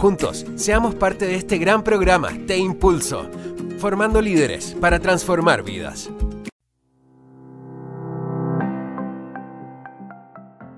[0.00, 3.30] Juntos, seamos parte de este gran programa Te Impulso,
[3.76, 6.08] formando líderes para transformar vidas.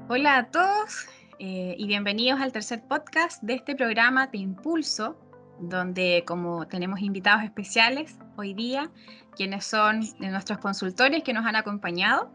[0.08, 1.06] Hola a todos
[1.38, 5.16] eh, y bienvenidos al tercer podcast de este programa Te Impulso,
[5.60, 8.90] donde como tenemos invitados especiales hoy día,
[9.36, 12.28] quienes son de nuestros consultores que nos han acompañado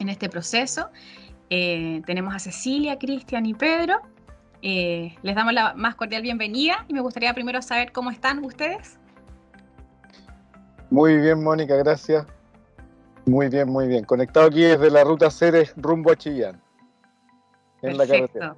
[0.00, 0.90] en este proceso.
[1.48, 4.02] Eh, tenemos a Cecilia, Cristian y Pedro.
[4.62, 8.98] Eh, les damos la más cordial bienvenida y me gustaría primero saber cómo están ustedes.
[10.90, 12.26] Muy bien, Mónica, gracias.
[13.26, 14.04] Muy bien, muy bien.
[14.04, 16.60] Conectado aquí desde la ruta Ceres rumbo a Chillán.
[17.82, 18.56] En la carretera.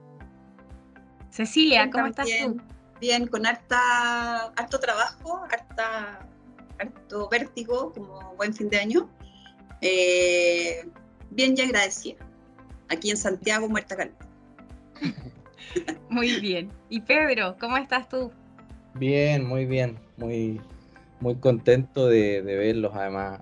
[1.31, 2.61] Cecilia, ¿cómo estás tú?
[3.01, 6.27] Bien, con harta, harto trabajo, harta,
[6.79, 9.11] harto vértigo, como buen fin de año.
[9.81, 10.89] Eh,
[11.31, 12.25] bien y agradecida.
[12.89, 14.17] Aquí en Santiago, muerta calma.
[16.09, 16.71] Muy bien.
[16.89, 18.31] ¿Y Pedro, cómo estás tú?
[18.95, 19.99] Bien, muy bien.
[20.17, 20.61] Muy,
[21.21, 22.93] muy contento de, verlos.
[22.95, 23.41] Además,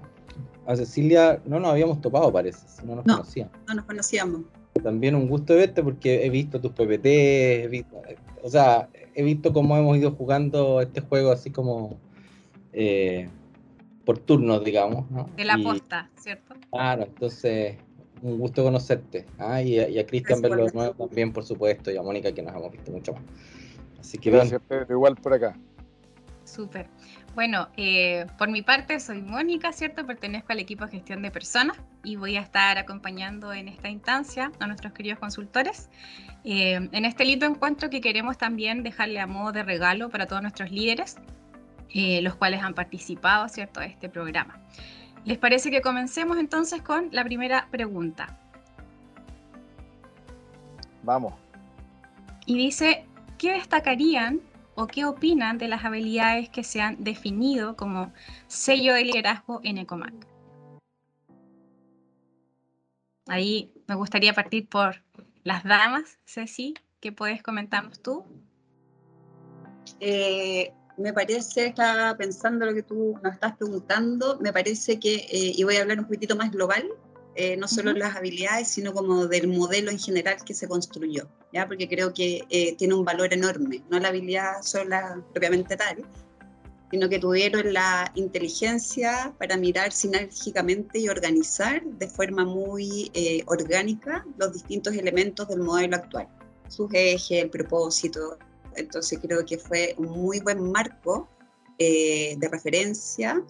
[0.67, 2.67] a Cecilia no nos habíamos topado, parece.
[2.85, 3.53] No nos conocíamos.
[3.67, 4.43] No nos conocíamos.
[4.83, 8.01] También un gusto verte porque he visto tus PPT, he visto,
[8.43, 11.99] o sea, he visto cómo hemos ido jugando este juego así como
[12.73, 13.29] eh,
[14.05, 15.07] por turnos, digamos.
[15.37, 16.55] De la posta, ¿cierto?
[16.71, 17.77] Claro, entonces
[18.23, 19.27] un gusto conocerte.
[19.39, 22.55] Ah, y, a, Cristian verlo de nuevo también, por supuesto, y a Mónica, que nos
[22.55, 23.23] hemos visto mucho más.
[24.01, 25.57] Así que Gracias, Pedro, igual por acá.
[26.45, 26.89] Súper.
[27.35, 30.07] Bueno, eh, por mi parte soy Mónica, ¿cierto?
[30.07, 34.51] Pertenezco al equipo de gestión de personas y voy a estar acompañando en esta instancia
[34.59, 35.91] a nuestros queridos consultores.
[36.45, 40.41] Eh, en este lindo encuentro que queremos también dejarle a modo de regalo para todos
[40.43, 41.17] nuestros líderes,
[41.91, 44.61] eh, los cuales han participado, ¿cierto?, de este programa.
[45.25, 48.39] ¿Les parece que comencemos entonces con la primera pregunta?
[51.03, 51.35] Vamos.
[52.47, 54.41] Y dice, ¿qué destacarían
[54.75, 58.13] o qué opinan de las habilidades que se han definido como
[58.47, 60.15] sello de liderazgo en Ecomac?
[63.27, 65.03] Ahí me gustaría partir por
[65.45, 68.25] las damas, Ceci, ¿qué puedes comentarnos tú?
[70.01, 75.53] Eh, me parece, estaba pensando lo que tú nos estás preguntando, me parece que, eh,
[75.57, 76.85] y voy a hablar un poquitito más global,
[77.37, 81.69] eh, no solo las habilidades, sino como del modelo en general que se construyó, ¿ya?
[81.69, 86.05] porque creo que eh, tiene un valor enorme, no la habilidad sola propiamente tal,
[86.91, 93.13] sino que tuvieron la inteligencia para mirar sinérgicamente y organizar de forma muy
[93.47, 96.27] orgánica los distintos elementos del modelo actual,
[96.69, 98.39] sus ejes, el propósito,
[98.77, 101.29] entonces creo que fue un muy buen marco
[101.79, 103.43] eh, de referencia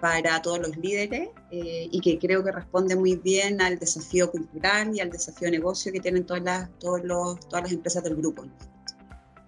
[0.00, 4.94] para todos los líderes eh, y que creo que responde muy bien al desafío cultural
[4.94, 8.16] y al desafío de negocio que tienen todas las, todos los, todas las empresas del
[8.16, 8.44] grupo.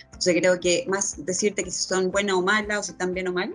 [0.04, 3.28] Entonces creo que más decirte que si son buenas o malas o si están bien
[3.28, 3.54] o mal,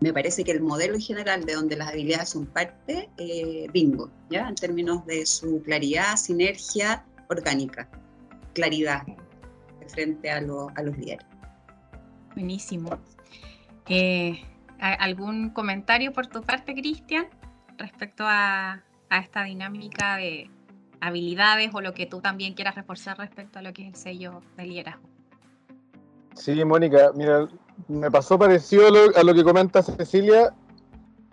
[0.00, 4.10] me parece que el modelo en general de donde las habilidades son parte, eh, bingo,
[4.30, 4.48] ¿ya?
[4.48, 7.88] En términos de su claridad, sinergia orgánica,
[8.52, 9.02] claridad,
[9.88, 11.26] frente a, a los líderes.
[12.34, 12.90] Buenísimo.
[13.88, 14.42] Eh,
[14.78, 17.26] ¿Algún comentario por tu parte, Cristian,
[17.78, 20.50] respecto a, a, esta dinámica de
[21.00, 24.42] habilidades o lo que tú también quieras reforzar respecto a lo que es el sello
[24.56, 25.08] de liderazgo?
[26.34, 27.48] Sí, Mónica, mira,
[27.88, 30.54] me pasó parecido a lo, que comenta Cecilia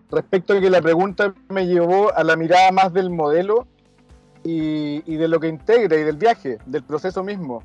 [0.10, 3.68] respecto a que la pregunta me llevó a la mirada más del modelo
[4.44, 7.64] y, y de lo que integra y del viaje, del proceso mismo.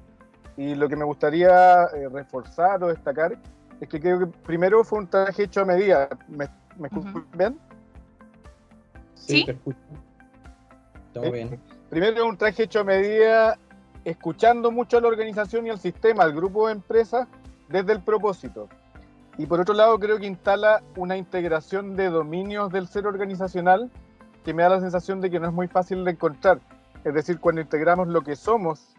[0.58, 3.38] Y lo que me gustaría eh, reforzar o destacar
[3.80, 6.08] es que creo que primero fue un traje hecho a medida.
[6.26, 7.58] ¿Me, me escuchan bien?
[9.14, 9.78] Sí, te escucho.
[11.14, 11.60] Todo eh, bien.
[11.88, 13.56] Primero un traje hecho a medida,
[14.04, 17.28] escuchando mucho a la organización y al sistema, al grupo de empresas,
[17.68, 18.68] desde el propósito.
[19.36, 23.92] Y por otro lado, creo que instala una integración de dominios del ser organizacional
[24.44, 26.58] que me da la sensación de que no es muy fácil de encontrar.
[27.04, 28.97] Es decir, cuando integramos lo que somos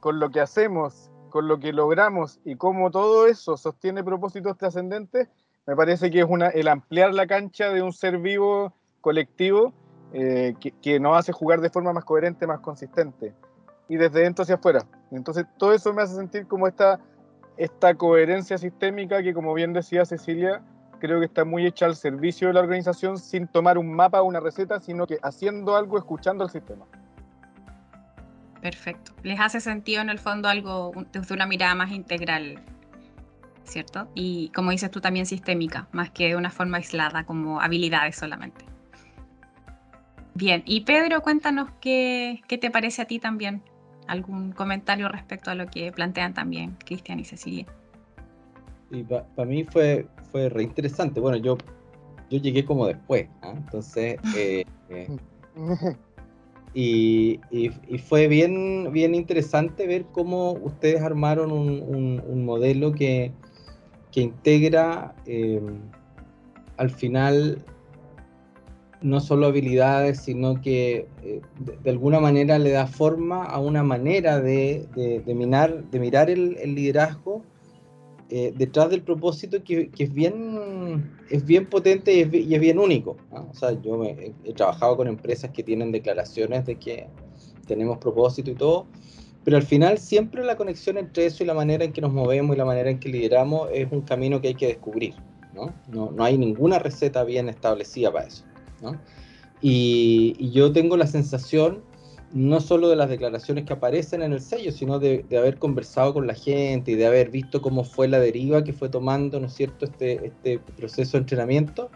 [0.00, 5.28] con lo que hacemos, con lo que logramos y cómo todo eso sostiene propósitos trascendentes,
[5.66, 9.72] me parece que es una, el ampliar la cancha de un ser vivo colectivo
[10.12, 13.34] eh, que, nos hace jugar de forma más coherente, más consistente,
[13.88, 14.86] y desde dentro hacia afuera.
[15.10, 17.00] Entonces, todo eso me hace sentir como esta,
[17.56, 20.62] esta coherencia sistémica que, como bien decía Cecilia,
[21.00, 24.26] creo que está muy hecha al servicio de la organización sin tomar un mapa o
[24.26, 26.86] una receta, sino que haciendo algo, escuchando al sistema.
[28.64, 29.12] Perfecto.
[29.22, 32.62] Les hace sentido en el fondo algo desde una mirada más integral,
[33.64, 34.08] ¿cierto?
[34.14, 38.64] Y como dices tú también sistémica, más que de una forma aislada, como habilidades solamente.
[40.32, 43.60] Bien, y Pedro, cuéntanos qué, qué te parece a ti también
[44.06, 47.66] algún comentario respecto a lo que plantean también Cristian y Cecilia.
[48.90, 51.20] Y para mí fue, fue re interesante.
[51.20, 51.58] Bueno, yo,
[52.30, 53.52] yo llegué como después, ¿ah?
[53.54, 54.18] entonces...
[54.34, 55.18] Eh, eh,
[56.74, 63.30] y, y, fue bien, bien interesante ver cómo ustedes armaron un, un, modelo que,
[64.10, 65.60] que integra eh,
[66.76, 67.64] al final
[69.02, 71.40] no solo habilidades, sino que eh,
[71.82, 76.56] de, alguna manera le da forma a una manera de, de, minar, de mirar el,
[76.74, 77.44] liderazgo
[78.30, 83.16] eh, detrás del propósito que, que, es, bien, es bien potente y es, bien único.
[83.30, 87.06] O sea, yo he, trabajado con empresas que tienen declaraciones de que
[87.66, 88.86] tenemos propósito y todo,
[89.44, 92.56] pero al final siempre la conexión entre eso y la manera en que nos movemos
[92.56, 95.14] y la manera en que lideramos es un camino que hay que descubrir.
[95.54, 98.44] No, no, no hay ninguna receta bien establecida para eso.
[99.60, 101.82] Y, yo tengo la sensación,
[102.34, 106.26] no solo de las declaraciones que aparecen en el sello, sino de, haber conversado con
[106.26, 109.54] la gente y de haber visto cómo fue la deriva que fue tomando, ¿no es
[109.54, 111.90] cierto?, este, este proceso de entrenamiento,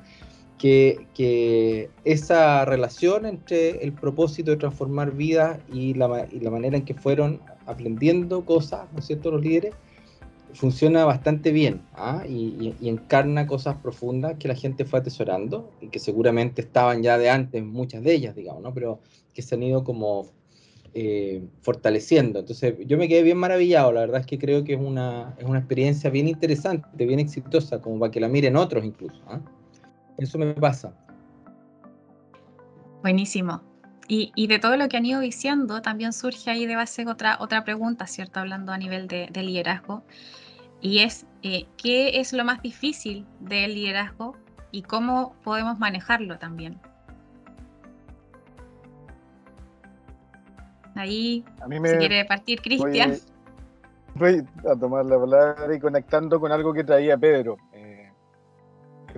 [0.56, 6.76] que, que, esa relación entre el propósito de transformar vidas y la, y la manera
[6.76, 9.74] en que fueron aprendiendo cosas, ¿no es cierto?, los líderes,
[10.54, 12.24] funciona bastante bien ¿ah?
[12.26, 17.30] y, encarna cosas profundas que la gente fue atesorando y que seguramente estaban ya de
[17.30, 18.72] antes, muchas de ellas, digamos, ¿no?
[18.74, 19.00] pero
[19.34, 20.26] que se han ido como
[20.94, 22.40] eh, fortaleciendo.
[22.40, 25.44] Entonces yo me quedé bien maravillado, la verdad es que creo que es una, es
[25.44, 29.20] una experiencia bien interesante, bien exitosa, como para que la miren otros incluso.
[29.26, 29.40] ¿ah?
[30.16, 30.94] Eso me pasa.
[33.02, 33.67] Buenísimo.
[34.10, 37.36] Y, y, de todo lo que han ido diciendo, también surge ahí de base otra,
[37.40, 38.40] otra pregunta, ¿cierto?
[38.40, 40.02] Hablando a nivel de, de liderazgo.
[40.80, 44.36] Y es, eh, ¿qué es lo más difícil del liderazgo
[44.70, 46.80] y cómo podemos manejarlo también?
[50.94, 53.14] Ahí, si quiere partir Cristian.
[54.14, 57.56] Voy, a tomar la palabra y conectando con algo que traía Pedro.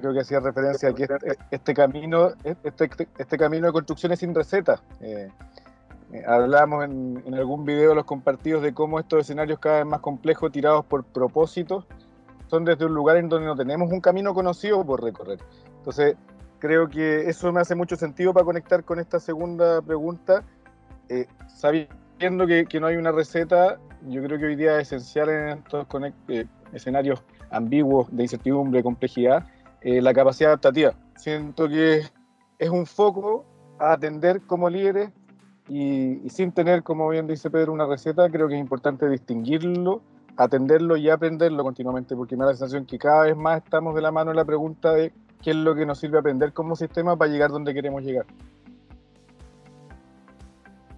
[0.00, 4.20] Creo que hacía referencia a que este, este camino, este, este, camino de construcción es
[4.20, 4.82] sin receta.
[5.00, 5.28] Eh,
[6.12, 10.50] eh, hablamos en, algún video los compartidos de cómo estos escenarios cada vez más complejos,
[10.50, 11.86] tirados por propósitos,
[12.48, 15.38] son desde un lugar en donde no tenemos un camino conocido por recorrer.
[15.78, 16.16] Entonces,
[16.58, 20.42] creo que eso me hace mucho sentido para conectar con esta segunda pregunta.
[21.08, 25.58] Eh, sabiendo que, no hay una receta, yo creo que hoy día es esencial en
[25.58, 25.86] estos
[26.28, 29.46] eh, escenarios ambiguos de incertidumbre, complejidad,
[29.82, 30.94] la capacidad adaptativa.
[31.16, 32.02] Siento que
[32.58, 33.44] es un foco
[33.78, 35.10] a atender como líderes
[35.68, 40.02] y, sin tener, como bien dice Pedro, una receta, creo que es importante distinguirlo,
[40.36, 44.02] atenderlo y aprenderlo continuamente, porque me da la sensación que cada vez más estamos de
[44.02, 45.12] la mano en la pregunta de
[45.42, 48.26] qué es lo que nos sirve aprender como sistema para llegar donde queremos llegar.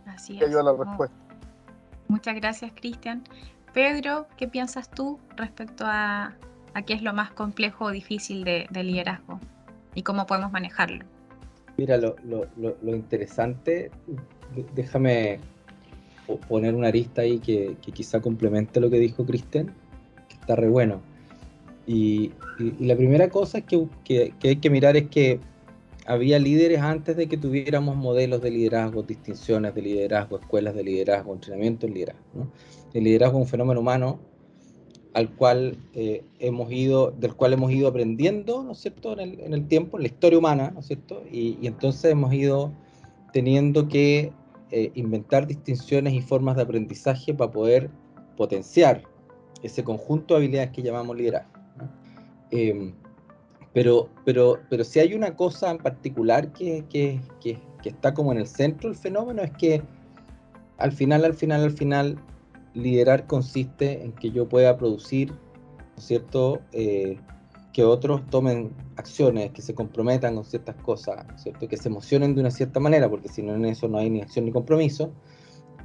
[0.06, 0.50] Así es.
[0.50, 1.16] la respuesta.
[2.08, 3.22] Muchas gracias, Cristian.
[3.72, 6.34] Pedro, ¿qué piensas tú respecto a,
[6.80, 9.38] qué es lo más complejo o difícil de, liderazgo
[9.94, 11.04] y cómo podemos manejarlo?
[11.76, 12.16] Mira, lo,
[12.84, 13.90] interesante
[14.74, 15.38] déjame
[16.48, 19.74] poner una arista ahí que, quizá complemente lo que dijo Cristian,
[20.28, 21.02] que está re bueno.
[21.86, 22.32] Y,
[22.78, 25.40] la primera cosa que, que, hay que mirar es que
[26.06, 31.34] había líderes antes de que tuviéramos modelos de liderazgo, distinciones de liderazgo, escuelas de liderazgo,
[31.34, 32.52] entrenamiento en liderazgo.
[32.94, 34.20] El liderazgo es un fenómeno humano
[35.14, 39.68] al cual eh, hemos ido, del cual hemos ido aprendiendo, ¿no es cierto?, en el,
[39.68, 41.22] tiempo, en la historia humana, ¿no es cierto?
[41.30, 42.72] Y, y entonces hemos ido
[43.32, 44.32] teniendo que
[44.70, 47.90] eh, inventar distinciones y formas de aprendizaje para poder
[48.38, 49.02] potenciar
[49.62, 51.52] ese conjunto de habilidades que llamamos liderazgo.
[52.50, 52.94] Em,
[53.74, 58.38] pero, pero, pero si hay una cosa en particular que, que, que, está como en
[58.38, 59.82] el centro del fenómeno, es que
[60.78, 62.18] al final, al final, al final,
[62.74, 65.32] liderar consiste en que yo pueda producir,
[65.96, 67.18] cierto?, eh,
[67.72, 71.68] que otros tomen acciones, que se comprometan con ciertas cosas, ¿cierto?
[71.68, 74.20] que se emocionen de una cierta manera, porque si no en eso no hay ni
[74.20, 75.12] acción ni compromiso.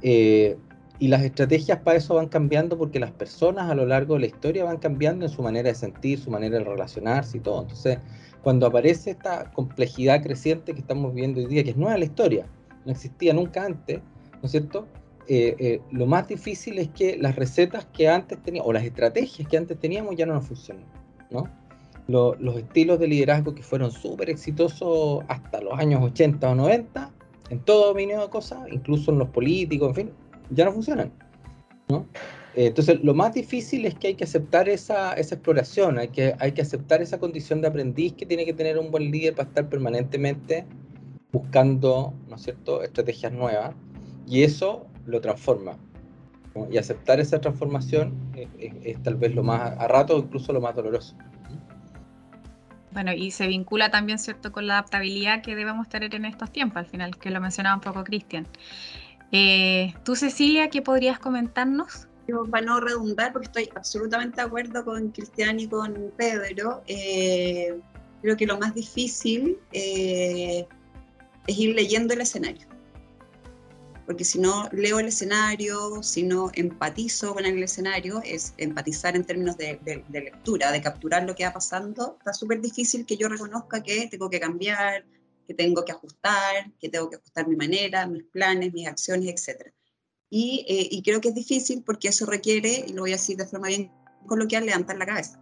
[0.02, 0.56] Eh,
[0.98, 4.26] y las estrategias para eso van cambiando porque las personas a lo largo de la
[4.26, 7.62] historia van cambiando en su manera de sentir, su manera de relacionarse y todo.
[7.62, 7.98] Entonces,
[8.42, 12.46] cuando aparece esta complejidad creciente que estamos viendo hoy día, que es nueva la historia,
[12.84, 14.00] no existía nunca antes,
[14.32, 14.86] ¿no es cierto?
[15.30, 19.46] Eh, eh, lo más difícil es que las recetas que antes teníamos, o las estrategias
[19.46, 20.84] que antes teníamos ya no nos funcionan,
[21.30, 21.44] ¿no?
[22.08, 27.12] los estilos de liderazgo que fueron súper exitosos hasta los años 80 o 90,
[27.50, 30.10] en todo dominio de cosas, incluso en los políticos, en fin,
[30.48, 31.12] ya no funcionan.
[31.88, 32.06] ¿no?
[32.54, 36.34] Eh, entonces, lo más difícil es que hay que aceptar esa, esa exploración, hay que,
[36.38, 39.50] hay que aceptar esa condición de aprendiz que tiene que tener un buen líder para
[39.50, 40.64] estar permanentemente
[41.30, 43.74] buscando, ¿no es cierto?, estrategias nuevas,
[44.26, 45.76] y eso lo transforma.
[46.70, 48.14] Y aceptar esa transformación
[48.58, 51.16] es, tal vez lo más, a rato incluso lo más doloroso.
[52.90, 56.78] Bueno, y se vincula también, ¿cierto?, con la adaptabilidad que debemos tener en estos tiempos,
[56.78, 58.46] al final, que lo mencionaba un poco Cristian.
[59.30, 62.08] Eh, Tú, Cecilia, ¿qué podrías comentarnos?
[62.26, 67.78] Yo, para no redundar, porque estoy absolutamente de acuerdo con Cristian y con Pedro, eh,
[68.22, 70.66] creo que lo más difícil eh,
[71.46, 72.67] es ir leyendo el escenario.
[74.08, 79.22] Porque si no leo el escenario, si no empatizo con el escenario, es empatizar en
[79.22, 79.78] términos de,
[80.10, 84.30] lectura, de capturar lo que va pasando, está súper difícil que yo reconozca que tengo
[84.30, 85.04] que cambiar,
[85.46, 89.74] que tengo que ajustar, que tengo que ajustar mi manera, mis planes, mis acciones, etc.
[90.30, 93.36] Y, eh, y creo que es difícil porque eso requiere, y lo voy a decir
[93.36, 93.92] de forma bien
[94.26, 95.38] coloquial, levantar la cabeza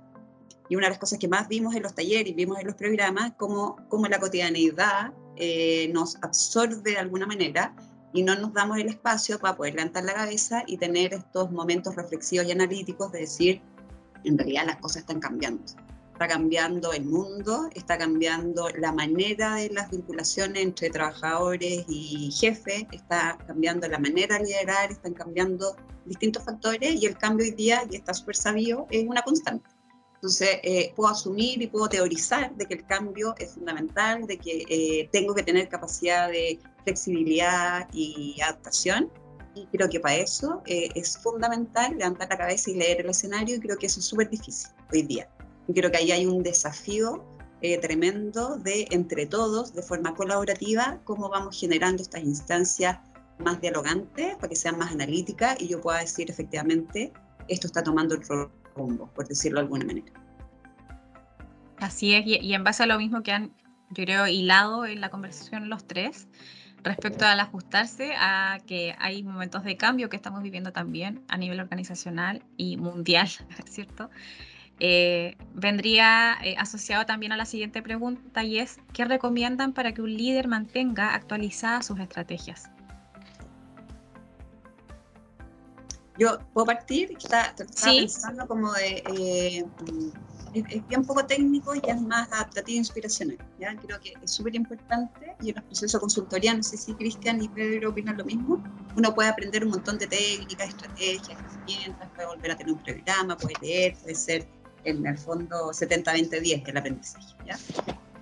[0.69, 2.75] y una de las cosas que más vimos en los talleres y vimos en los
[2.75, 7.77] programas, cómo, cómo la cotidianeidad eh, nos absorbe de alguna manera
[8.17, 11.95] y no nos damos el espacio para poder levantar la cabeza y tener estos momentos
[11.97, 13.61] reflexivos y analíticos de decir,
[14.25, 15.63] en realidad las cosas están cambiando.
[16.15, 22.87] Está cambiando el mundo, está cambiando la manera de las vinculaciones entre trabajadores y jefes,
[22.91, 27.83] está cambiando la manera de liderar, están cambiando distintos factores y el cambio hoy día,
[27.91, 29.76] y está súper sabio, es una constante.
[30.17, 34.65] Entonces, eh, puedo asumir y puedo teorizar de que el cambio es fundamental, de que
[34.69, 39.11] eh, tengo que tener capacidad de flexibilidad y adaptación.
[39.55, 43.57] Y creo que para eso eh, es fundamental levantar la cabeza y leer el escenario
[43.57, 45.29] y creo que eso es súper difícil hoy día.
[45.69, 47.25] Y creo que ahí hay un desafío
[47.81, 52.99] tremendo de entre todos, de forma colaborativa, cómo vamos generando estas instancias
[53.39, 57.13] más dialogantes para que sean más analíticas y yo pueda decir efectivamente
[57.49, 60.13] esto está tomando el rol por decirlo de alguna manera.
[61.79, 63.53] Así es, y, en base a lo mismo que han,
[63.91, 66.29] yo creo, hilado en la conversación los tres,
[66.83, 71.61] respecto al ajustarse a que hay momentos de cambio que estamos viviendo también a nivel
[71.61, 73.29] organizacional y mundial,
[73.69, 74.11] ¿cierto?
[74.79, 80.03] Eh, vendría eh, asociado también a la siguiente pregunta y es, ¿qué recomiendan para que
[80.03, 82.71] un líder mantenga actualizadas sus estrategias?
[86.19, 87.55] Yo puedo partir, está,
[87.85, 89.65] pensando como de, eh,
[90.55, 93.39] es, bien poco técnico y es más adaptativo e inspiracional.
[93.59, 93.77] ¿ya?
[93.77, 97.43] Creo que es súper importante y en los procesos de consultoría, no sé si Cristian
[97.43, 98.63] y Pedro opinan lo mismo,
[98.97, 103.37] uno puede aprender un montón de técnicas, estrategias, herramientas, puede volver a tener un programa,
[103.37, 104.47] puede leer, puede ser
[104.85, 107.35] en el fondo 70-20-10 el aprendizaje.
[107.47, 107.59] ¿ya?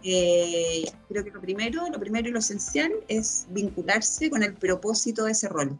[0.02, 5.24] Eh, creo que lo primero, lo primero y lo esencial es vincularse con el propósito
[5.24, 5.78] de ese rol.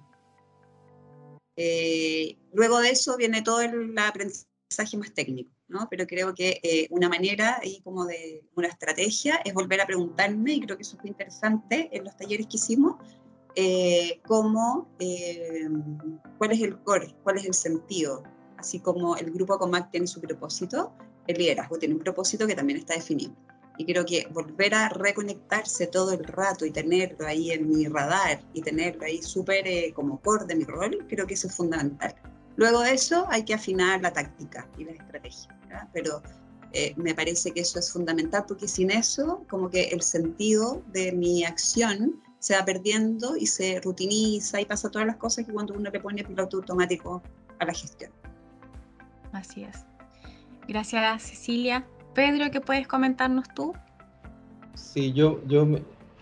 [1.56, 5.86] Eh, luego de eso viene todo el aprendizaje más técnico, ¿no?
[5.90, 10.54] Pero creo que eh, una manera y como de una estrategia es volver a preguntarme,
[10.54, 12.96] y creo que eso fue interesante en los talleres que hicimos,
[13.56, 14.88] eh, cómo,
[16.38, 18.24] cuál es el core, cuál es el sentido,
[18.56, 20.92] así como el grupo COMAC tiene su propósito,
[21.26, 23.34] el liderazgo tiene un propósito que también está definido.
[23.76, 28.40] Y creo que volver a reconectarse todo el rato y tenerlo ahí en mi radar
[28.52, 32.14] y tenerlo ahí súper eh, como core de mi rol, creo que eso es fundamental.
[32.56, 36.22] Luego de eso hay que afinar la táctica y la estrategia, pero
[36.72, 41.12] eh, me parece que eso es fundamental porque sin eso como que el sentido de
[41.12, 45.74] mi acción se va perdiendo y se rutiniza y pasa todas las cosas que cuando
[45.74, 47.22] uno le pone piloto automático
[47.58, 48.12] a la gestión.
[49.32, 49.84] Así es.
[50.68, 51.86] Gracias Cecilia.
[52.14, 53.72] Pedro, ¿qué puedes comentarnos tú?
[54.74, 55.66] Sí, yo, yo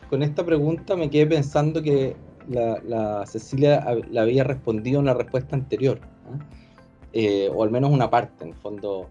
[0.09, 2.17] con esta pregunta me quedé pensando que
[2.49, 6.01] la, Cecilia le había respondido en la respuesta anterior,
[7.13, 9.09] eh, o al menos una parte, en el fondo.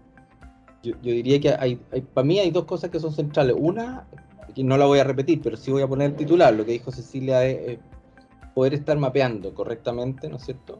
[0.82, 1.76] Yo, diría que hay,
[2.12, 3.54] para mí hay dos cosas que son centrales.
[3.58, 4.06] Una,
[4.54, 6.52] que no la voy a repetir, pero sí voy a poner el titular.
[6.52, 7.78] Lo que dijo Cecilia es
[8.54, 10.78] poder estar mapeando correctamente, ¿no es cierto?,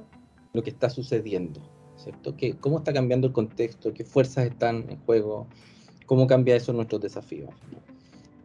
[0.52, 1.60] lo que está sucediendo,
[1.96, 2.36] ¿cierto?
[2.36, 3.94] Que, ¿Cómo está cambiando el contexto?
[3.94, 5.46] ¿Qué fuerzas están en juego?
[6.12, 7.48] Cómo cambia eso nuestros desafíos.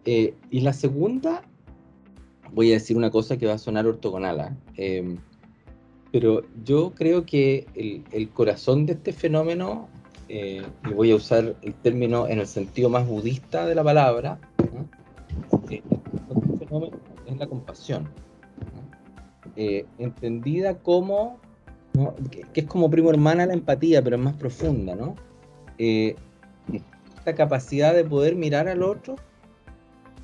[0.06, 1.42] Eh, y la segunda,
[2.54, 4.56] voy a decir una cosa que va a sonar ortogonal, ¿ah?
[4.78, 5.18] em,
[6.14, 9.90] pero yo creo que el, corazón de este fenómeno,
[10.30, 14.40] eh, y voy a usar el término en el sentido más budista de la palabra,
[15.70, 15.84] eh,
[16.54, 16.70] este
[17.26, 18.08] es la compasión,
[19.58, 21.38] entendida como,
[22.32, 25.16] que, es como primo hermana la empatía, pero es más profunda, ¿no?
[27.36, 29.16] Capacidad de poder mirar al otro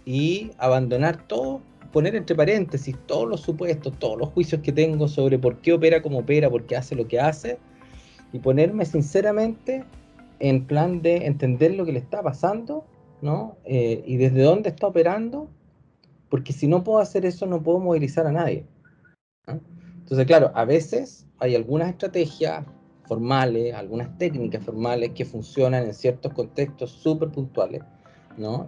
[0.06, 5.40] y abandonar todo, poner entre paréntesis todos los supuestos, todos los juicios que tengo sobre
[5.40, 7.58] por qué opera como opera, por qué hace lo que hace,
[8.32, 9.86] y ponerme sinceramente
[10.40, 12.86] en plan de entender lo que le está pasando,
[13.22, 13.56] ¿no?
[13.64, 15.48] Eh, y desde dónde está operando,
[16.30, 18.66] porque si no puedo hacer eso no puedo movilizar a nadie.
[19.48, 22.66] Entonces, claro, a veces hay algunas estrategias
[23.06, 27.82] formales, algunas técnicas formales que funcionan en ciertos contextos súper puntuales,
[28.38, 28.66] ¿no?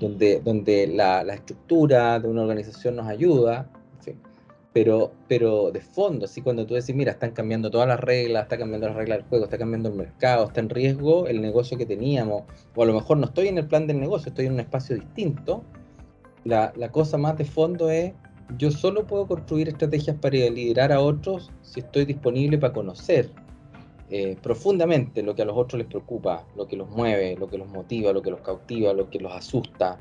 [0.00, 3.68] donde donde la, la, estructura de una organización nos ayuda,
[4.72, 8.56] pero, pero de fondo, así cuando tú decís, mira, están cambiando todas las reglas, está
[8.56, 11.84] cambiando las reglas del juego, está cambiando el mercado, está en riesgo el negocio que
[11.84, 14.60] teníamos, o a lo mejor no estoy en el plan del negocio, estoy en un
[14.60, 15.62] espacio distinto,
[16.44, 18.14] la, la cosa más de fondo es,
[18.56, 23.30] yo solo puedo construir estrategias para liderar a otros si estoy disponible para conocer
[24.14, 27.56] eh, profundamente lo que a los otros les preocupa, lo que los mueve, lo que
[27.56, 29.96] los motiva, lo que los cautiva, lo que los asusta,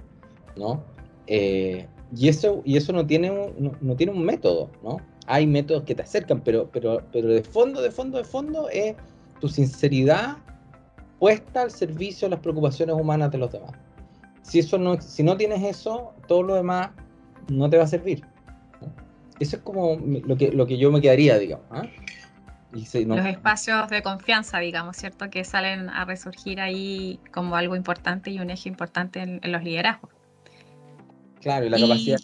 [0.57, 0.83] ¿no?
[1.27, 4.97] Eh, y eso, y eso no, tiene un, no, tiene un método, ¿no?
[5.27, 8.97] Hay métodos que te acercan, pero, pero, pero de fondo, de fondo, de fondo es
[9.39, 10.35] tu sinceridad
[11.17, 13.71] puesta al servicio de las preocupaciones humanas de los demás.
[14.41, 16.89] Si, eso no, si no tienes eso, todo lo demás
[17.47, 18.25] no te va a servir.
[19.39, 21.65] Eso es como lo que, lo que yo me quedaría, digamos.
[22.73, 22.99] ¿Ah?
[23.05, 25.29] Los espacios de confianza, digamos, ¿cierto?
[25.29, 30.11] Que salen a resurgir ahí como algo importante y un eje importante en, los liderazgos.
[31.41, 32.19] Claro, y la capacidad.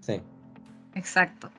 [0.00, 0.20] Sí.
[0.94, 1.50] Exacto.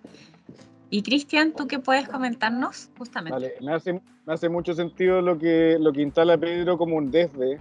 [0.90, 3.34] Y Cristian, ¿tú qué puedes comentarnos justamente?
[3.34, 7.10] Vale, me hace, me hace mucho sentido lo que, lo que instala Pedro como un
[7.12, 7.60] desde.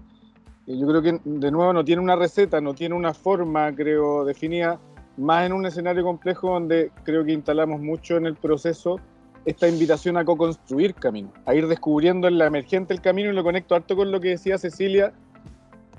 [0.66, 4.78] Yo creo que, de nuevo, no tiene una receta, no tiene una forma, creo, definida,
[5.16, 9.00] más en un escenario complejo donde creo que instalamos mucho en el proceso
[9.44, 13.42] esta invitación a co-construir camino, a ir descubriendo en la emergente el camino y lo
[13.42, 15.12] conecto harto con lo que decía Cecilia,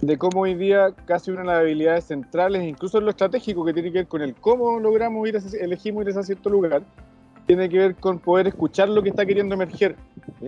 [0.02, 3.74] de cómo hoy día casi una de las habilidades centrales, incluso en lo estratégico que
[3.74, 6.84] tiene que ver con el cómo logramos ir, a, elegimos ir a cierto lugar,
[7.46, 9.96] tiene que ver con poder escuchar lo que está queriendo emerger,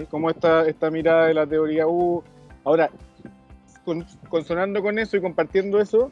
[0.10, 2.24] como esta, esta mirada de la teoría U.
[2.64, 2.90] Ahora,
[4.30, 6.12] consonando con eso y compartiendo eso,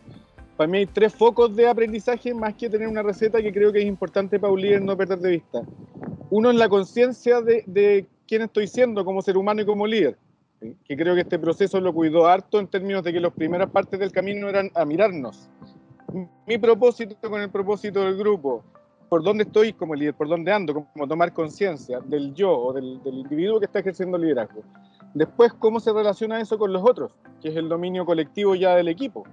[0.57, 3.79] para mí hay tres focos de aprendizaje más que tener una receta que creo que
[3.79, 5.61] es importante para un líder no perder de vista.
[6.31, 10.17] Uno es la conciencia de, quién estoy siendo como ser humano y como líder,
[10.85, 13.99] que creo que este proceso lo cuidó harto en términos de que las primeras partes
[13.99, 15.49] del camino eran a mirarnos.
[16.47, 18.63] Mi propósito con el propósito del grupo,
[19.09, 23.03] por dónde estoy como líder, por dónde ando, como tomar conciencia del yo o del,
[23.03, 24.63] del individuo que está ejerciendo liderazgo.
[25.13, 28.87] Después, cómo se relaciona eso con los otros, que es el dominio colectivo ya del
[28.87, 29.25] equipo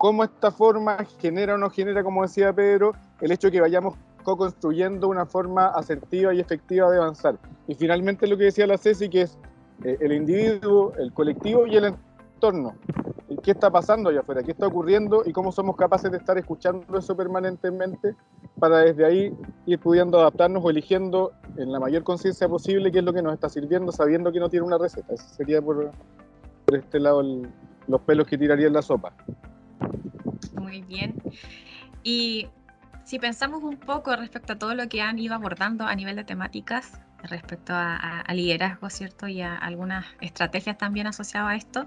[0.00, 3.98] cómo esta forma genera o no genera, como decía Pedro, el hecho de que vayamos
[4.22, 7.38] co-construyendo una forma asertiva y efectiva de avanzar.
[7.66, 9.38] Y finalmente lo que decía la Ceci, que es
[9.84, 12.74] eh, el individuo, el colectivo y el entorno.
[13.42, 14.42] ¿Qué está pasando allá afuera?
[14.42, 15.22] ¿Qué está ocurriendo?
[15.24, 18.16] Y cómo somos capaces de estar escuchando eso permanentemente
[18.58, 19.32] para desde ahí
[19.66, 23.32] ir pudiendo adaptarnos o eligiendo en la mayor conciencia posible qué es lo que nos
[23.32, 25.14] está sirviendo, sabiendo que no tiene una receta.
[25.14, 25.92] Ese sería por,
[26.72, 27.22] este lado
[27.86, 29.12] los pelos que tiraría en la sopa.
[30.54, 31.14] Muy bien.
[32.02, 32.48] Y
[33.10, 36.22] si pensamos un poco respecto a todo lo que han ido abordando a nivel de
[36.22, 36.92] temáticas,
[37.24, 39.26] respecto a, liderazgo, ¿cierto?
[39.26, 41.86] Y a algunas estrategias también asociadas a esto,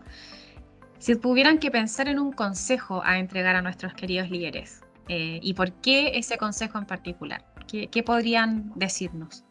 [1.00, 5.54] si tuvieran que pensar en un consejo a entregar a nuestros queridos líderes, eh, ¿y
[5.54, 7.46] por qué ese consejo en particular?
[7.68, 9.46] ¿Qué, podrían decirnos?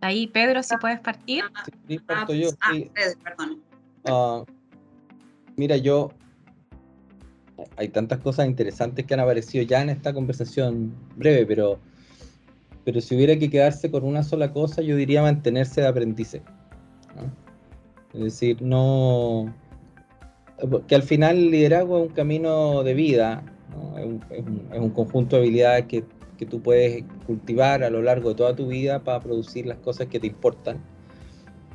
[0.00, 1.42] Ahí, Pedro, si puedes partir.
[1.88, 2.50] Sí, parto yo.
[2.60, 2.72] Ah,
[3.24, 3.64] perdón.
[4.04, 4.44] Ah,
[5.56, 6.12] Mira, yo.
[7.76, 11.78] Hay tantas cosas interesantes que han aparecido ya en esta conversación breve, pero,
[12.84, 16.42] pero si hubiera que quedarse con una sola cosa, yo diría mantenerse de aprendice.
[18.14, 19.52] Es decir, no.
[20.86, 23.44] Que al final el liderazgo es un camino de vida,
[23.96, 26.04] es, un, conjunto de habilidades que,
[26.36, 30.08] que tú puedes cultivar a lo largo de toda tu vida para producir las cosas
[30.08, 30.80] que te importan.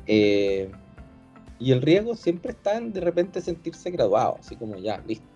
[0.06, 0.70] Eh,
[1.58, 5.26] y el riesgo siempre está en de repente sentirse graduado, así como ya, listo,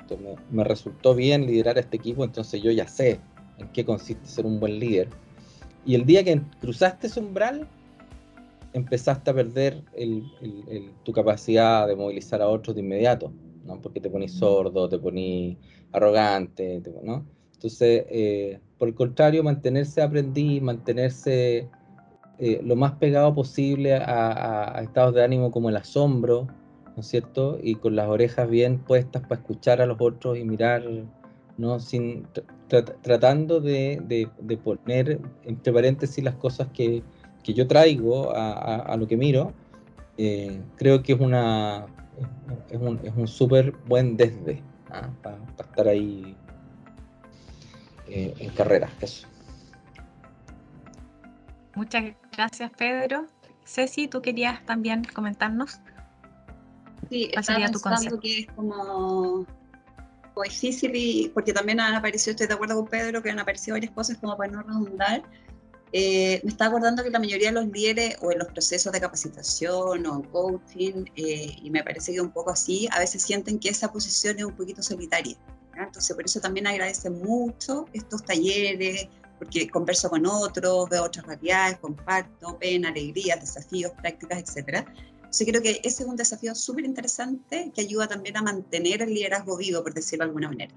[0.51, 3.21] me, resultó bien liderar este equipo, entonces yo ya sé
[3.59, 5.09] en qué consiste ser un buen líder.
[5.85, 7.69] Y el día que cruzaste ese umbral,
[8.73, 9.83] empezaste a perder
[11.03, 13.33] tu capacidad de movilizar a otros de inmediato,
[13.83, 15.57] porque te ponís sordo, te ponís
[15.93, 17.27] arrogante, ¿no?
[17.55, 21.69] Entonces, eh, por el contrario, mantenerse aprendiz, mantenerse
[22.39, 26.47] eh, lo más pegado posible a, estados de ánimo como el asombro,
[26.99, 27.61] ¿no es cierto?
[27.63, 30.83] Y con las orejas bien puestas para escuchar a los otros y mirar,
[31.57, 31.79] ¿no?
[31.79, 32.27] Sin,
[33.03, 34.29] tratando de,
[34.65, 37.05] poner entre paréntesis las cosas que,
[37.45, 39.53] yo traigo a, lo que miro,
[40.17, 41.87] eh, creo que es una
[42.69, 45.09] es un, es súper buen desde ¿ah?
[45.23, 46.37] para estar ahí
[48.09, 48.91] eh, en carrera.
[49.01, 49.29] Eso.
[51.77, 52.07] Muchas
[52.37, 53.27] gracias, Pedro.
[53.65, 55.81] Ceci, tú querías también comentarnos.
[57.11, 58.21] Sí, ¿Cuál sería tu consejo?
[58.21, 59.47] que es como
[60.43, 63.93] difícil y porque también han aparecido, estoy de acuerdo con Pedro, que han aparecido varias
[63.93, 65.23] cosas como para no redundar.
[65.93, 69.01] Eh, me está acordando que la mayoría de los líderes o en los procesos de
[69.01, 73.71] capacitación o coaching, eh, y me parece que un poco así, a veces sienten que
[73.71, 75.37] esa posición es un poquito solitaria.
[75.77, 81.79] Entonces, por eso también agradecen mucho estos talleres, porque converso con otros, veo otras realidades,
[81.79, 84.85] comparto pena, alegrías, desafíos, prácticas, etc.
[85.29, 89.13] Entonces creo que ese es un desafío súper interesante que ayuda también a mantener el
[89.13, 90.75] liderazgo vivo, por decirlo de alguna manera.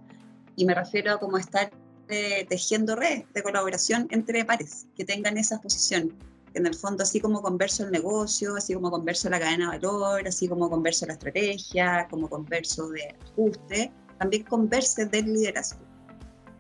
[0.58, 1.72] Y me refiero a cómo estar
[2.10, 6.14] eh, tejiendo redes de colaboración entre pares que tengan esa posición.
[6.54, 10.28] En el fondo, así como converso el negocio, así como converso la cadena de valor,
[10.28, 15.80] así como converso la estrategia, como converso de ajuste, también converse del liderazgo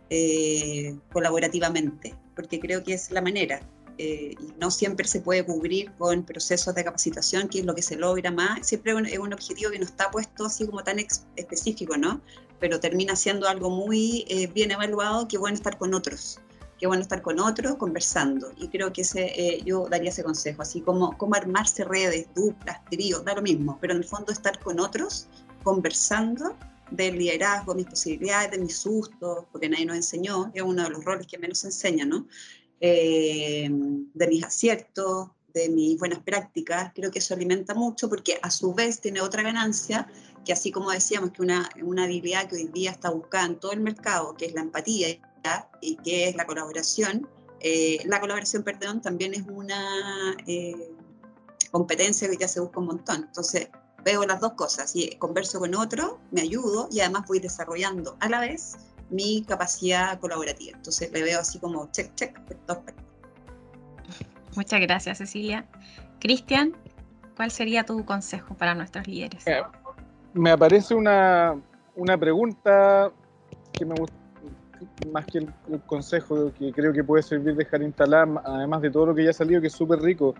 [0.09, 3.59] eh, colaborativamente, porque creo que es la manera.
[3.97, 7.81] Eh, y no siempre se puede cubrir con procesos de capacitación, que es lo que
[7.81, 8.67] se logra más.
[8.67, 10.97] Siempre es un, objetivo que no está puesto así como tan
[11.35, 12.21] específico, ¿no?
[12.59, 16.39] Pero termina siendo algo muy eh, bien evaluado, que bueno estar con otros,
[16.79, 18.51] que bueno estar con otros conversando.
[18.57, 23.23] Y creo que ese, yo daría ese consejo, así como, como armarse redes, duplas, tríos,
[23.25, 25.27] da lo mismo, pero en el fondo estar con otros,
[25.63, 26.55] conversando
[26.91, 31.03] del liderazgo, mis posibilidades, de mis sustos, porque nadie nos enseñó, es uno de los
[31.03, 32.27] roles que menos enseña, ¿no?
[32.83, 38.49] Eh, de mis aciertos, de mis buenas prácticas, creo que eso alimenta mucho porque a
[38.49, 40.07] su vez tiene otra ganancia,
[40.43, 43.71] que así como decíamos que una, una habilidad que hoy día está buscada en todo
[43.73, 45.09] el mercado, que es la empatía
[45.79, 47.27] y que es la colaboración,
[47.59, 50.91] eh, la colaboración, perdón, también es una eh,
[51.69, 53.25] competencia que ya se busca un montón.
[53.27, 53.69] Entonces,
[54.03, 58.29] veo las dos cosas, y converso con otro, me ayudo y además voy desarrollando a
[58.29, 58.75] la vez
[59.11, 60.75] mi capacidad colaborativa.
[60.75, 62.39] Entonces le veo así como check, check,
[64.55, 65.65] Muchas gracias, Cecilia.
[66.19, 66.73] Cristian,
[67.35, 69.45] ¿cuál sería tu consejo para nuestros líderes?
[69.47, 69.61] Eh,
[70.33, 71.55] me aparece una,
[71.95, 73.11] una pregunta
[73.71, 74.15] que me gusta,
[75.11, 79.07] más que el, el, consejo que creo que puede servir dejar instalar, además de todo
[79.07, 80.35] lo que ya ha salido, que es súper rico,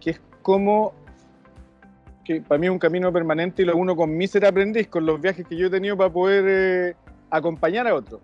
[0.00, 0.94] que es cómo
[2.24, 5.06] que para mí es un camino permanente y lo uno con mi ser aprendiz, con
[5.06, 6.96] los viajes que yo he tenido para poder eh,
[7.30, 8.20] acompañar a otros.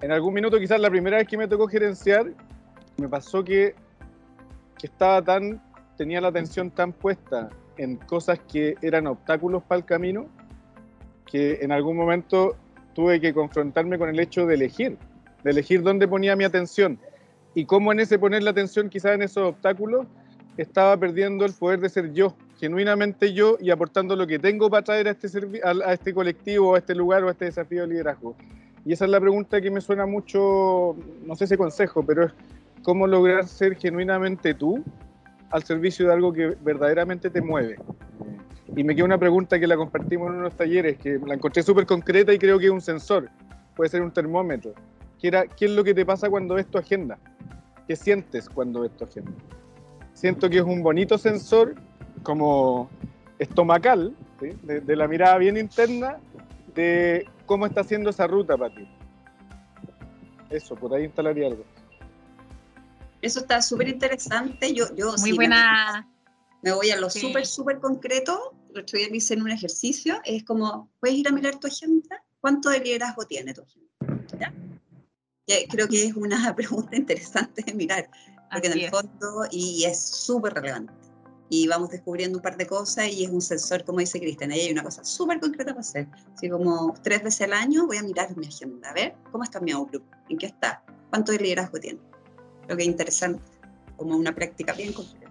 [0.00, 2.26] En algún minuto, quizás la primera vez que me tocó gerenciar,
[2.96, 3.74] me pasó que,
[4.78, 5.62] que estaba tan,
[5.96, 10.26] tenía la atención tan puesta en cosas que eran obstáculos para el camino,
[11.26, 12.56] que en algún momento
[12.94, 14.98] tuve que confrontarme con el hecho de elegir,
[15.42, 16.98] de elegir dónde ponía mi atención
[17.54, 20.06] y cómo en ese poner la atención quizás en esos obstáculos
[20.56, 24.82] estaba perdiendo el poder de ser yo, genuinamente yo y aportando lo que tengo para
[24.82, 28.34] traer a este, a, este colectivo, a este lugar o a este desafío de liderazgo.
[28.86, 30.96] Y esa es la pregunta que me suena mucho,
[31.26, 32.32] no sé si consejo, pero es
[32.82, 34.82] cómo lograr ser genuinamente tú
[35.50, 37.76] al servicio de algo que verdaderamente te mueve.
[38.74, 41.84] Y me queda una pregunta que la compartimos en unos talleres, que la encontré súper
[41.84, 43.28] concreta y creo que es un sensor,
[43.76, 44.72] puede ser un termómetro.
[45.20, 47.18] ¿Qué, era, ¿Qué es lo que te pasa cuando ves tu agenda?
[47.86, 49.32] ¿Qué sientes cuando ves tu agenda?
[50.14, 51.74] Siento que es un bonito sensor
[52.24, 52.90] como
[53.38, 56.18] estomacal, de, la mirada bien interna,
[56.74, 58.88] de cómo está haciendo esa ruta para ti.
[60.50, 61.64] Eso, por ahí instalaría algo.
[63.22, 64.74] Eso está súper interesante.
[64.74, 66.08] Yo, yo Muy buena.
[66.62, 68.54] Me, voy a lo súper, súper concreto.
[68.72, 70.20] Lo otro día hice en un ejercicio.
[70.24, 72.22] Es como, ¿puedes ir a mirar tu agenda?
[72.40, 74.52] ¿Cuánto de liderazgo tiene tu agenda?
[75.70, 78.08] Creo que es una pregunta interesante de mirar,
[78.50, 80.92] porque en el fondo, y es súper relevante
[81.48, 84.60] y vamos descubriendo un par de cosas y es un sensor, como dice Cristian, ahí
[84.60, 86.06] hay una cosa súper concreta para hacer.
[86.34, 89.60] Así como tres veces al año voy a mirar mi agenda, a ver cómo está
[89.60, 91.98] mi outlook, en qué está, cuánto de liderazgo tiene.
[92.68, 93.42] Lo que es interesante,
[93.96, 95.24] como una práctica bien concreta.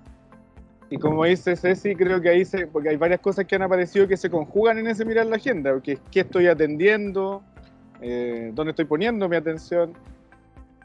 [0.89, 4.07] Y como dice Ceci, creo que ahí se, porque hay varias cosas que han aparecido
[4.07, 7.41] que se conjugan en ese mirar la agenda, porque qué estoy atendiendo,
[7.99, 9.93] eh, dónde estoy poniendo mi atención,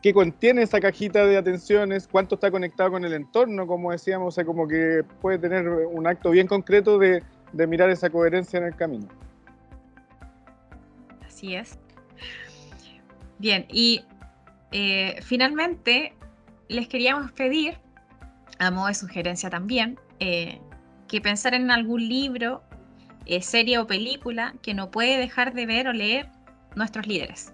[0.02, 4.30] qué contiene esa cajita de atenciones, cuánto está conectado con el entorno, como decíamos, o
[4.34, 8.76] sea, como que puede tener un acto bien concreto de, mirar esa coherencia en el
[8.76, 9.08] camino.
[11.26, 11.78] Así es.
[13.38, 14.04] Bien, y
[14.72, 16.12] eh, finalmente
[16.68, 17.78] les queríamos pedir,
[18.58, 20.60] a modo de sugerencia también, eh,
[21.06, 22.62] que pensar en algún libro,
[23.26, 26.28] eh, serie o película que no puede dejar de ver o leer
[26.76, 27.52] nuestros líderes.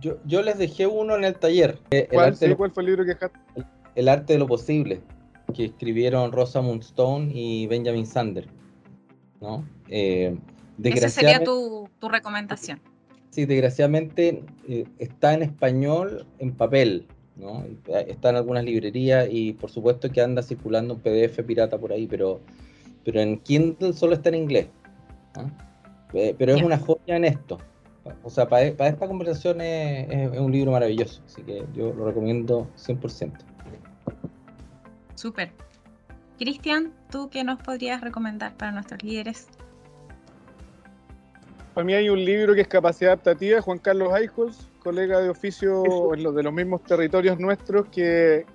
[0.00, 1.78] Yo, les dejé uno en el taller.
[1.90, 3.38] Eh, ¿Cuál, fue el libro que dejaste?
[3.94, 5.00] El, arte de lo posible,
[5.54, 8.46] que escribieron Rosa Moonstone y Benjamin Sander.
[9.40, 9.64] ¿no?
[9.88, 10.36] Eh,
[10.82, 12.80] Esa sería tu, recomendación.
[13.30, 17.06] Sí, desgraciadamente eh, está en español en papel,
[17.36, 17.64] ¿no?
[18.06, 22.06] Está en algunas librerías y por supuesto que anda circulando un PDF pirata por ahí,
[22.06, 22.40] pero,
[23.04, 24.68] pero en Kindle solo está en inglés.
[26.12, 27.58] Pero es una joya en esto.
[28.22, 33.32] O sea, para, esta conversación es, un libro maravilloso, así que yo lo recomiendo 100%.
[35.14, 35.50] Súper.
[36.38, 39.48] Cristian, ¿tú qué nos podrías recomendar para nuestros líderes?
[41.72, 46.14] Para mí hay un libro que es Capacidad Adaptativa, Juan Carlos Eichholz, colega de oficio
[46.14, 48.46] en los de los mismos territorios nuestros, que,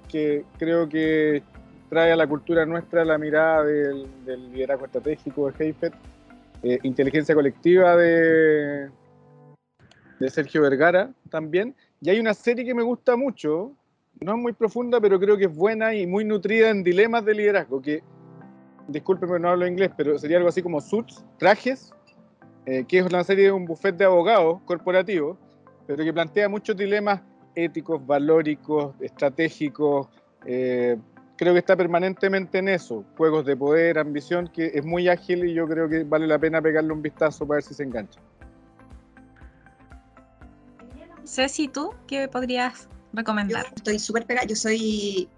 [0.58, 1.44] creo que
[1.90, 4.08] trae a la cultura nuestra la mirada del,
[4.52, 5.94] liderazgo estratégico de Heifet,
[6.64, 8.90] eh, inteligencia colectiva de,
[10.22, 11.76] de Sergio Vergara también.
[12.00, 13.74] Y hay una serie que me gusta mucho,
[14.20, 17.34] no es muy profunda, pero creo que es buena y muy nutrida en dilemas de
[17.34, 18.04] liderazgo, que,
[18.88, 21.92] discúlpeme, no hablo inglés, pero sería algo así como Suits, Trajes,
[22.68, 25.38] eh, que es una serie de un buffet de abogados corporativos,
[25.88, 27.22] pero que plantea muchos dilemas
[27.56, 30.08] éticos, valóricos, estratégicos.
[30.46, 30.98] Eh,
[31.36, 35.54] creo que está permanentemente en eso, juegos de poder, ambición, que es muy ágil y
[35.56, 38.22] yo creo que vale la pena pegarle un vistazo para ver si se engancha.
[41.32, 43.66] Ceci, ¿tú qué podrías recomendar?
[43.74, 45.30] estoy súper pegada, yo soy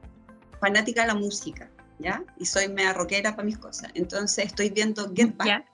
[0.59, 2.23] fanática de la música, ¿ya?
[2.39, 3.91] Y soy mea rockera para mis cosas.
[3.93, 5.65] Entonces estoy viendo Get Back,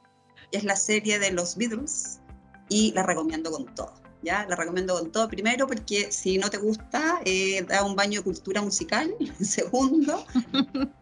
[0.52, 2.20] es la serie de los Beatles
[2.68, 3.94] y la recomiendo con todo.
[4.22, 4.46] ¿Ya?
[4.48, 5.28] La recomiendo con todo.
[5.28, 9.14] Primero, porque si no te gusta, eh, da un baño de cultura musical.
[9.42, 10.26] Segundo,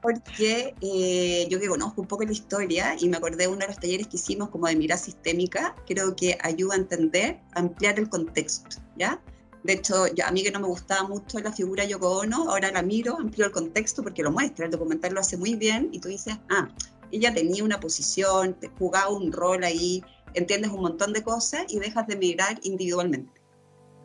[0.02, 3.68] porque eh, yo que conozco un poco la historia y me acordé de uno de
[3.68, 8.10] los talleres que hicimos como de mirada sistémica, creo que ayuda a entender, ampliar el
[8.10, 9.22] contexto, ¿ya?
[9.68, 12.82] De hecho, a mí que no me gustaba mucho la figura Yoko Ono, ahora la
[12.82, 16.08] miro, amplio el contexto porque lo muestra, el documental lo hace muy bien y tú
[16.08, 16.70] dices, ah,
[17.12, 20.02] ella tenía una posición, jugaba un rol ahí,
[20.36, 23.42] entiendes un montón de cosas y dejas de mirar individualmente.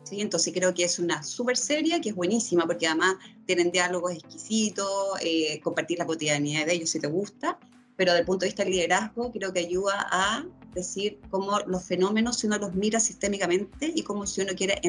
[0.03, 0.19] ¿Sí?
[0.19, 5.17] Entonces creo que es una súper serie, que es buenísima, porque además tienen diálogos exquisitos,
[5.21, 7.57] eh, compartir la cotidianidad de ellos si te gusta,
[7.95, 10.43] pero desde el punto de vista del liderazgo creo que ayuda a
[10.75, 14.81] decir cómo los fenómenos, si uno los mira sistémicamente y cómo si uno quiere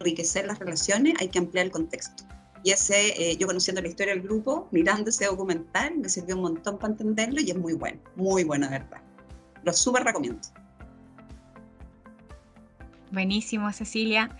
[0.00, 2.24] enriquecer las relaciones, hay que ampliar el contexto.
[2.62, 6.42] Y ese, eh, yo conociendo la historia del grupo, mirando ese documental, me sirvió un
[6.42, 9.00] montón para entenderlo y es muy bueno, muy bueno, de verdad.
[9.62, 10.40] Lo súper recomiendo.
[13.12, 14.30] Buenísimo, Cecilia.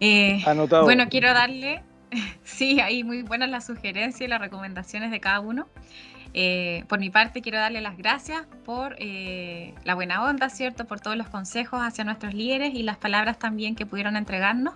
[0.00, 0.84] Eh, Anotado.
[0.84, 1.82] Bueno, quiero darle,
[2.44, 5.68] sí, ahí muy buenas las sugerencias y las recomendaciones de cada uno.
[6.32, 10.86] Eh, por mi parte, quiero darle las gracias por la buena onda, ¿cierto?
[10.86, 14.74] Por todos los consejos hacia nuestros líderes y las palabras también que pudieron entregarnos.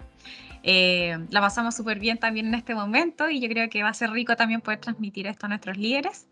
[0.63, 3.95] Eh, la pasamos súper bien también en este momento y yo creo que va a
[3.95, 6.27] ser rico también poder transmitir esto a nuestros líderes.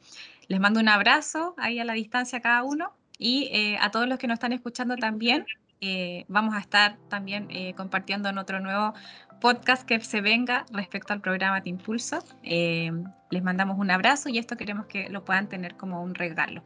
[0.49, 4.09] Les mando un abrazo ahí a la distancia a cada uno y eh, a todos
[4.09, 5.47] los que nos están escuchando también.
[5.81, 8.95] Eh, vamos a estar también compartiendo en otro nuevo
[9.41, 12.19] podcast que se venga respecto al programa de Impulso.
[12.43, 16.65] les mandamos un abrazo y esto queremos que lo puedan tener como un regalo.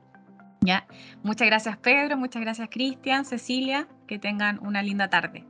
[0.63, 0.87] ¿ya?
[1.23, 5.45] Muchas gracias Pedro, muchas gracias Cristian, Cecilia, que tengan una linda tarde.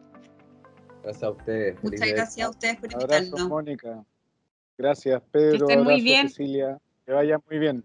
[1.02, 1.82] Gracias a ustedes.
[1.82, 3.32] Muchas gracias a ustedes por invitarnos.
[3.32, 4.04] Abrazo, Mónica.
[4.78, 5.66] Gracias, Pedro.
[5.66, 6.28] Que estén muy bien.
[6.28, 6.80] Cecilia.
[7.04, 7.84] Que vayan muy bien.